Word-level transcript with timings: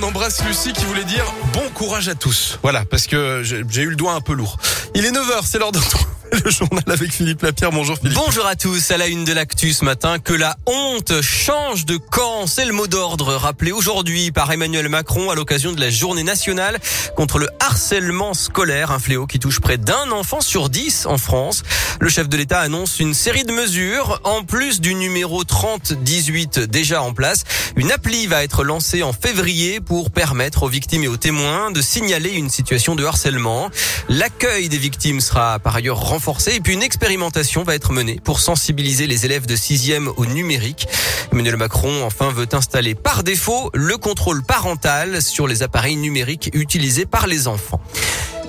on 0.00 0.06
embrasse 0.06 0.44
Lucie 0.44 0.72
qui 0.72 0.84
voulait 0.84 1.04
dire 1.04 1.24
bon 1.52 1.68
courage 1.74 2.08
à 2.08 2.14
tous. 2.14 2.58
Voilà, 2.62 2.84
parce 2.84 3.06
que 3.06 3.42
j'ai 3.42 3.82
eu 3.82 3.90
le 3.90 3.96
doigt 3.96 4.12
un 4.12 4.20
peu 4.20 4.32
lourd. 4.32 4.56
Il 4.94 5.04
est 5.04 5.10
9h, 5.10 5.40
c'est 5.44 5.58
l'heure 5.58 5.72
de 5.72 5.80
le 6.44 6.50
journal 6.50 6.84
avec 6.86 7.12
Philippe 7.12 7.42
Lapierre. 7.42 7.70
Bonjour 7.72 7.96
Philippe. 7.96 8.16
Bonjour 8.16 8.46
à 8.46 8.56
tous. 8.56 8.90
À 8.90 8.96
la 8.96 9.06
une 9.06 9.24
de 9.24 9.32
l'actu 9.32 9.72
ce 9.72 9.84
matin, 9.84 10.18
que 10.18 10.32
la 10.32 10.56
honte 10.66 11.20
change 11.22 11.86
de 11.86 11.96
camp. 11.96 12.46
C'est 12.46 12.64
le 12.64 12.72
mot 12.72 12.86
d'ordre 12.86 13.34
rappelé 13.34 13.72
aujourd'hui 13.72 14.30
par 14.30 14.50
Emmanuel 14.50 14.88
Macron 14.88 15.30
à 15.30 15.34
l'occasion 15.34 15.72
de 15.72 15.80
la 15.80 15.90
journée 15.90 16.22
nationale 16.22 16.78
contre 17.16 17.38
le 17.38 17.48
harcèlement 17.60 18.34
scolaire, 18.34 18.90
un 18.90 18.98
fléau 18.98 19.26
qui 19.26 19.38
touche 19.38 19.60
près 19.60 19.78
d'un 19.78 20.10
enfant 20.10 20.40
sur 20.40 20.68
dix 20.68 21.06
en 21.06 21.18
France. 21.18 21.62
Le 22.00 22.08
chef 22.08 22.28
de 22.28 22.36
l'État 22.36 22.60
annonce 22.60 23.00
une 23.00 23.14
série 23.14 23.44
de 23.44 23.52
mesures. 23.52 24.20
En 24.24 24.44
plus 24.44 24.80
du 24.80 24.94
numéro 24.94 25.44
3018 25.44 26.60
déjà 26.60 27.02
en 27.02 27.12
place, 27.12 27.44
une 27.76 27.90
appli 27.90 28.26
va 28.26 28.44
être 28.44 28.64
lancée 28.64 29.02
en 29.02 29.12
février 29.12 29.80
pour 29.80 30.10
permettre 30.10 30.64
aux 30.64 30.68
victimes 30.68 31.04
et 31.04 31.08
aux 31.08 31.16
témoins 31.16 31.70
de 31.70 31.80
signaler 31.80 32.30
une 32.30 32.50
situation 32.50 32.94
de 32.94 33.04
harcèlement. 33.04 33.70
L'accueil 34.08 34.68
des 34.68 34.78
victimes 34.78 35.20
sera 35.20 35.58
par 35.58 35.76
ailleurs 35.76 35.98
renforcé 35.98 36.17
et 36.48 36.60
puis 36.60 36.74
une 36.74 36.82
expérimentation 36.82 37.62
va 37.62 37.74
être 37.74 37.92
menée 37.92 38.20
pour 38.22 38.40
sensibiliser 38.40 39.06
les 39.06 39.24
élèves 39.24 39.46
de 39.46 39.54
6e 39.54 40.08
au 40.16 40.26
numérique. 40.26 40.88
Emmanuel 41.32 41.56
Macron 41.56 42.04
enfin 42.04 42.30
veut 42.30 42.48
installer 42.52 42.94
par 42.94 43.22
défaut 43.22 43.70
le 43.72 43.96
contrôle 43.96 44.42
parental 44.42 45.22
sur 45.22 45.46
les 45.46 45.62
appareils 45.62 45.96
numériques 45.96 46.50
utilisés 46.54 47.06
par 47.06 47.26
les 47.26 47.46
enfants. 47.46 47.80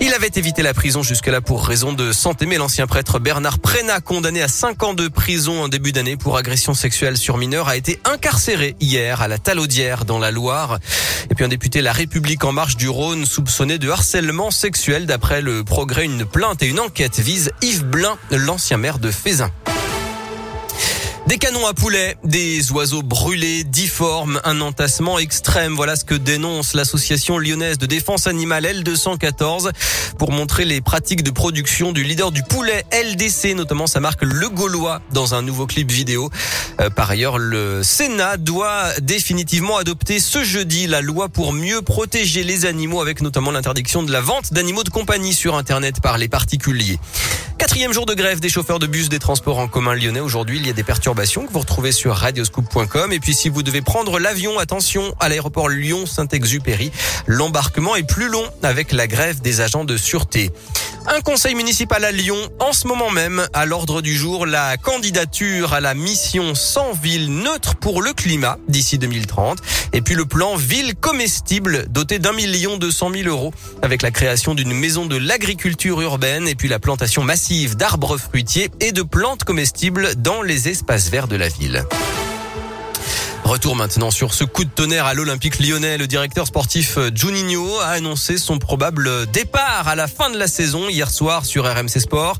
Il 0.00 0.12
avait 0.12 0.30
évité 0.34 0.62
la 0.62 0.74
prison 0.74 1.02
jusque-là 1.02 1.40
pour 1.40 1.66
raison 1.66 1.92
de 1.92 2.12
santé, 2.12 2.44
mais 2.44 2.58
l'ancien 2.58 2.86
prêtre 2.86 3.18
Bernard 3.18 3.58
Prena, 3.58 4.00
condamné 4.00 4.42
à 4.42 4.48
5 4.48 4.82
ans 4.82 4.94
de 4.94 5.08
prison 5.08 5.62
en 5.62 5.68
début 5.68 5.92
d'année 5.92 6.16
pour 6.16 6.36
agression 6.36 6.74
sexuelle 6.74 7.16
sur 7.16 7.38
mineur, 7.38 7.68
a 7.68 7.76
été 7.76 7.98
incarcéré 8.04 8.76
hier 8.78 9.22
à 9.22 9.28
la 9.28 9.38
Talaudière 9.38 10.04
dans 10.04 10.18
la 10.18 10.30
Loire. 10.30 10.78
Et 11.30 11.34
puis 11.34 11.44
un 11.44 11.48
député 11.48 11.80
La 11.80 11.92
République 11.92 12.44
en 12.44 12.52
marche 12.52 12.76
du 12.76 12.88
Rhône 12.88 13.24
soupçonné 13.24 13.78
de 13.78 13.88
harcèlement 13.88 14.50
sexuel 14.50 15.06
d'après 15.06 15.40
le 15.40 15.64
progrès. 15.64 16.04
Une 16.04 16.26
plainte 16.26 16.62
et 16.62 16.66
une 16.66 16.80
enquête 16.80 17.18
vise 17.18 17.50
Yves 17.62 17.84
Blin, 17.84 18.18
l'ancien 18.30 18.76
maire 18.76 18.98
de 18.98 19.10
Fézin. 19.10 19.50
Des 21.26 21.38
canons 21.38 21.66
à 21.66 21.74
poulet, 21.74 22.16
des 22.22 22.70
oiseaux 22.70 23.02
brûlés, 23.02 23.64
difformes, 23.64 24.40
un 24.44 24.60
entassement 24.60 25.18
extrême. 25.18 25.74
Voilà 25.74 25.96
ce 25.96 26.04
que 26.04 26.14
dénonce 26.14 26.72
l'association 26.72 27.36
lyonnaise 27.38 27.78
de 27.78 27.86
défense 27.86 28.28
animale 28.28 28.64
L214 28.64 29.72
pour 30.20 30.30
montrer 30.30 30.64
les 30.64 30.80
pratiques 30.80 31.24
de 31.24 31.32
production 31.32 31.90
du 31.90 32.04
leader 32.04 32.30
du 32.30 32.44
poulet 32.44 32.84
LDC, 32.92 33.56
notamment 33.56 33.88
sa 33.88 33.98
marque 33.98 34.22
Le 34.22 34.48
Gaulois, 34.48 35.00
dans 35.10 35.34
un 35.34 35.42
nouveau 35.42 35.66
clip 35.66 35.90
vidéo. 35.90 36.30
Euh, 36.80 36.90
par 36.90 37.10
ailleurs, 37.10 37.38
le 37.38 37.82
Sénat 37.82 38.36
doit 38.36 38.92
définitivement 39.00 39.78
adopter 39.78 40.20
ce 40.20 40.44
jeudi 40.44 40.86
la 40.86 41.00
loi 41.00 41.28
pour 41.28 41.52
mieux 41.52 41.82
protéger 41.82 42.44
les 42.44 42.66
animaux 42.66 43.00
avec 43.00 43.20
notamment 43.20 43.50
l'interdiction 43.50 44.04
de 44.04 44.12
la 44.12 44.20
vente 44.20 44.52
d'animaux 44.52 44.84
de 44.84 44.90
compagnie 44.90 45.34
sur 45.34 45.56
Internet 45.56 46.00
par 46.00 46.18
les 46.18 46.28
particuliers. 46.28 47.00
Quatrième 47.66 47.92
jour 47.92 48.06
de 48.06 48.14
grève 48.14 48.38
des 48.38 48.48
chauffeurs 48.48 48.78
de 48.78 48.86
bus 48.86 49.08
des 49.08 49.18
transports 49.18 49.58
en 49.58 49.66
commun 49.66 49.96
lyonnais. 49.96 50.20
Aujourd'hui, 50.20 50.58
il 50.58 50.68
y 50.68 50.70
a 50.70 50.72
des 50.72 50.84
perturbations 50.84 51.44
que 51.44 51.52
vous 51.52 51.58
retrouvez 51.58 51.90
sur 51.90 52.14
radioscoop.com. 52.14 53.12
Et 53.12 53.18
puis, 53.18 53.34
si 53.34 53.48
vous 53.48 53.64
devez 53.64 53.82
prendre 53.82 54.20
l'avion, 54.20 54.56
attention 54.60 55.12
à 55.18 55.28
l'aéroport 55.28 55.68
Lyon-Saint-Exupéry. 55.68 56.92
L'embarquement 57.26 57.96
est 57.96 58.06
plus 58.06 58.28
long 58.28 58.44
avec 58.62 58.92
la 58.92 59.08
grève 59.08 59.40
des 59.40 59.62
agents 59.62 59.84
de 59.84 59.96
sûreté. 59.96 60.52
Un 61.08 61.20
conseil 61.20 61.54
municipal 61.54 62.04
à 62.04 62.12
Lyon, 62.12 62.36
en 62.60 62.72
ce 62.72 62.86
moment 62.86 63.10
même, 63.10 63.46
à 63.52 63.64
l'ordre 63.64 64.00
du 64.00 64.16
jour, 64.16 64.44
la 64.44 64.76
candidature 64.76 65.72
à 65.72 65.80
la 65.80 65.94
mission 65.94 66.54
100 66.54 66.92
villes 66.94 67.32
neutres 67.32 67.76
pour 67.76 68.02
le 68.02 68.12
climat 68.12 68.58
d'ici 68.68 68.98
2030. 68.98 69.58
Et 69.92 70.02
puis 70.02 70.14
le 70.14 70.24
plan 70.24 70.56
ville 70.56 70.94
comestible 70.96 71.86
doté 71.88 72.18
d'un 72.18 72.32
million 72.32 72.76
deux 72.76 72.90
cent 72.90 73.08
mille 73.08 73.28
euros 73.28 73.54
avec 73.82 74.02
la 74.02 74.10
création 74.10 74.54
d'une 74.54 74.72
maison 74.72 75.06
de 75.06 75.16
l'agriculture 75.16 76.00
urbaine 76.00 76.48
et 76.48 76.56
puis 76.56 76.68
la 76.68 76.80
plantation 76.80 77.22
massive 77.22 77.55
d'arbres 77.64 78.18
fruitiers 78.18 78.70
et 78.80 78.92
de 78.92 79.02
plantes 79.02 79.44
comestibles 79.44 80.14
dans 80.16 80.42
les 80.42 80.68
espaces 80.68 81.08
verts 81.08 81.28
de 81.28 81.36
la 81.36 81.48
ville. 81.48 81.84
Retour 83.44 83.76
maintenant 83.76 84.10
sur 84.10 84.34
ce 84.34 84.44
coup 84.44 84.64
de 84.64 84.70
tonnerre 84.70 85.06
à 85.06 85.14
l'Olympique 85.14 85.58
lyonnais. 85.58 85.96
Le 85.96 86.06
directeur 86.06 86.46
sportif 86.46 86.98
Juninho 87.14 87.78
a 87.80 87.90
annoncé 87.90 88.38
son 88.38 88.58
probable 88.58 89.26
départ 89.30 89.88
à 89.88 89.94
la 89.94 90.08
fin 90.08 90.30
de 90.30 90.36
la 90.36 90.48
saison 90.48 90.88
hier 90.88 91.10
soir 91.10 91.46
sur 91.46 91.64
RMC 91.64 92.00
Sport. 92.00 92.38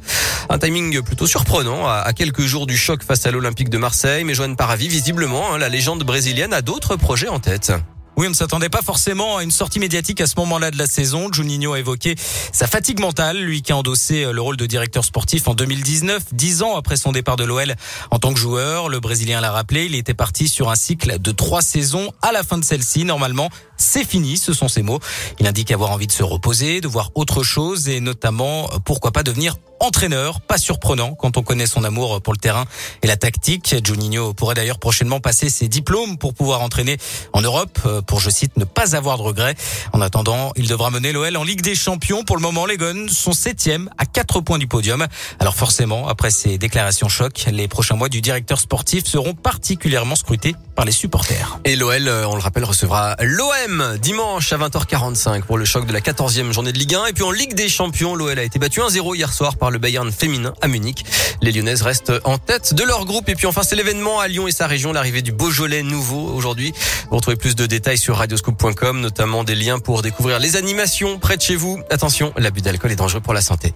Un 0.50 0.58
timing 0.58 1.00
plutôt 1.02 1.26
surprenant 1.26 1.88
à 1.88 2.12
quelques 2.12 2.42
jours 2.42 2.66
du 2.66 2.76
choc 2.76 3.02
face 3.02 3.24
à 3.24 3.30
l'Olympique 3.30 3.70
de 3.70 3.78
Marseille. 3.78 4.24
Mais 4.24 4.34
Joanne 4.34 4.56
Paravi, 4.56 4.88
visiblement, 4.88 5.54
hein, 5.54 5.58
la 5.58 5.68
légende 5.68 6.02
brésilienne 6.02 6.52
a 6.52 6.60
d'autres 6.60 6.96
projets 6.96 7.28
en 7.28 7.38
tête. 7.38 7.72
Oui, 8.16 8.26
on 8.26 8.30
ne 8.30 8.34
s'attendait 8.34 8.70
pas 8.70 8.80
forcément 8.80 9.36
à 9.36 9.42
une 9.42 9.50
sortie 9.50 9.78
médiatique 9.78 10.22
à 10.22 10.26
ce 10.26 10.36
moment-là 10.38 10.70
de 10.70 10.78
la 10.78 10.86
saison. 10.86 11.30
Juninho 11.30 11.74
a 11.74 11.78
évoqué 11.78 12.14
sa 12.50 12.66
fatigue 12.66 12.98
mentale, 12.98 13.36
lui 13.36 13.60
qui 13.60 13.72
a 13.72 13.76
endossé 13.76 14.24
euh, 14.24 14.32
le 14.32 14.40
rôle 14.40 14.56
de 14.56 14.64
directeur 14.64 15.04
sportif 15.04 15.48
en 15.48 15.54
2019, 15.54 16.32
dix 16.32 16.62
ans 16.62 16.76
après 16.76 16.96
son 16.96 17.12
départ 17.12 17.36
de 17.36 17.44
l'OL 17.44 17.74
en 18.10 18.18
tant 18.18 18.32
que 18.32 18.40
joueur. 18.40 18.88
Le 18.88 19.00
Brésilien 19.00 19.42
l'a 19.42 19.50
rappelé, 19.50 19.84
il 19.84 19.94
était 19.94 20.14
parti 20.14 20.48
sur 20.48 20.70
un 20.70 20.76
cycle 20.76 21.18
de 21.18 21.30
trois 21.30 21.60
saisons. 21.60 22.10
À 22.22 22.32
la 22.32 22.42
fin 22.42 22.56
de 22.56 22.64
celle-ci, 22.64 23.04
normalement, 23.04 23.50
c'est 23.76 24.04
fini, 24.04 24.38
ce 24.38 24.54
sont 24.54 24.68
ses 24.68 24.82
mots. 24.82 25.00
Il 25.38 25.46
indique 25.46 25.70
avoir 25.70 25.90
envie 25.90 26.06
de 26.06 26.12
se 26.12 26.22
reposer, 26.22 26.80
de 26.80 26.88
voir 26.88 27.10
autre 27.16 27.42
chose 27.42 27.90
et 27.90 28.00
notamment, 28.00 28.70
euh, 28.72 28.78
pourquoi 28.82 29.12
pas 29.12 29.24
devenir 29.24 29.56
entraîneur, 29.80 30.40
pas 30.40 30.58
surprenant 30.58 31.14
quand 31.14 31.36
on 31.36 31.42
connaît 31.42 31.66
son 31.66 31.84
amour 31.84 32.22
pour 32.22 32.32
le 32.32 32.38
terrain 32.38 32.64
et 33.02 33.06
la 33.06 33.16
tactique. 33.16 33.74
Juninho 33.84 34.32
pourrait 34.32 34.54
d'ailleurs 34.54 34.78
prochainement 34.78 35.20
passer 35.20 35.50
ses 35.50 35.68
diplômes 35.68 36.16
pour 36.16 36.34
pouvoir 36.34 36.62
entraîner 36.62 36.96
en 37.32 37.42
Europe, 37.42 37.78
euh, 37.84 38.00
pour, 38.06 38.20
je 38.20 38.30
cite, 38.30 38.56
ne 38.56 38.64
pas 38.64 38.96
avoir 38.96 39.18
de 39.18 39.22
regrets. 39.22 39.54
En 39.92 40.00
attendant, 40.00 40.52
il 40.56 40.68
devra 40.68 40.90
mener 40.90 41.12
l'OL 41.12 41.36
en 41.36 41.44
Ligue 41.44 41.62
des 41.62 41.74
Champions. 41.74 42.24
Pour 42.24 42.36
le 42.36 42.42
moment, 42.42 42.66
les 42.66 42.76
Guns 42.76 43.08
sont 43.08 43.32
septième 43.32 43.90
à 43.98 44.06
quatre 44.06 44.40
points 44.40 44.58
du 44.58 44.66
podium. 44.66 45.06
Alors 45.38 45.54
forcément, 45.54 46.08
après 46.08 46.30
ces 46.30 46.58
déclarations 46.58 47.08
choc, 47.08 47.46
les 47.50 47.68
prochains 47.68 47.96
mois 47.96 48.08
du 48.08 48.20
directeur 48.20 48.60
sportif 48.60 49.04
seront 49.06 49.34
particulièrement 49.34 50.16
scrutés 50.16 50.54
par 50.76 50.84
les 50.84 50.92
supporters. 50.92 51.58
Et 51.64 51.74
l'OL, 51.74 52.06
euh, 52.06 52.28
on 52.28 52.36
le 52.36 52.40
rappelle, 52.40 52.64
recevra 52.64 53.16
l'OM 53.20 53.96
dimanche 53.98 54.52
à 54.52 54.58
20h45 54.58 55.42
pour 55.42 55.58
le 55.58 55.64
choc 55.64 55.86
de 55.86 55.92
la 55.92 56.00
14e 56.00 56.52
journée 56.52 56.72
de 56.72 56.78
Ligue 56.78 56.94
1. 56.94 57.06
Et 57.06 57.12
puis 57.12 57.24
en 57.24 57.32
Ligue 57.32 57.54
des 57.54 57.68
Champions, 57.68 58.14
l'OL 58.14 58.38
a 58.38 58.44
été 58.44 58.58
battu 58.58 58.80
1-0 58.80 59.16
hier 59.16 59.32
soir 59.32 59.56
par 59.56 59.70
le 59.70 59.78
Bayern 59.78 60.12
féminin 60.12 60.52
à 60.60 60.68
Munich. 60.68 61.04
Les 61.42 61.50
Lyonnaises 61.50 61.82
restent 61.82 62.12
en 62.24 62.38
tête 62.38 62.74
de 62.74 62.84
leur 62.84 63.06
groupe. 63.06 63.28
Et 63.28 63.34
puis 63.34 63.46
enfin, 63.46 63.62
c'est 63.64 63.74
l'événement 63.74 64.20
à 64.20 64.28
Lyon 64.28 64.46
et 64.46 64.52
sa 64.52 64.66
région, 64.66 64.92
l'arrivée 64.92 65.22
du 65.22 65.32
Beaujolais 65.32 65.82
nouveau 65.82 66.28
aujourd'hui. 66.28 66.72
Vous 67.10 67.16
retrouvez 67.16 67.36
plus 67.36 67.56
de 67.56 67.66
détails 67.66 67.98
sur 67.98 68.16
radioscoop.com, 68.16 69.00
notamment 69.00 69.42
des 69.42 69.54
liens 69.54 69.78
pour 69.78 70.02
découvrir 70.02 70.38
les 70.38 70.56
animations 70.56 71.18
près 71.18 71.36
de 71.36 71.42
chez 71.42 71.56
vous. 71.56 71.80
Attention, 71.90 72.32
l'abus 72.36 72.60
d'alcool 72.60 72.92
est 72.92 72.96
dangereux 72.96 73.20
pour 73.20 73.34
la 73.34 73.40
santé. 73.40 73.74